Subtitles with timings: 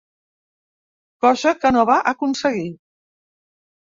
[1.25, 2.65] Cosa que no va aconseguir.